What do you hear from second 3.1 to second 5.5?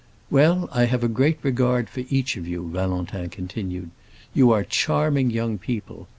continued. "You are charming